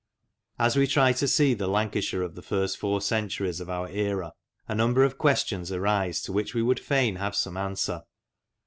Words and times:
As 0.57 0.75
we 0.75 0.87
try 0.87 1.13
to 1.13 1.27
see 1.27 1.53
the 1.53 1.67
Lancashire 1.67 2.23
of 2.23 2.33
the 2.33 2.41
first 2.41 2.75
four 2.79 3.01
centuries 3.01 3.59
of 3.59 3.69
our 3.69 3.87
era, 3.87 4.33
a 4.67 4.73
number 4.73 5.03
of 5.03 5.19
questions 5.19 5.71
arise 5.71 6.21
to 6.23 6.33
which 6.33 6.55
we 6.55 6.63
would 6.63 6.79
fain 6.79 7.17
have 7.17 7.35
some 7.35 7.55
answer. 7.55 8.01